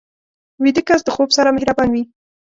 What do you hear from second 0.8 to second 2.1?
کس د خوب سره مهربان وي